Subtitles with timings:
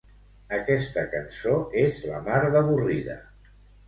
[0.55, 3.19] Aquesta cançó és la mar d'avorrida.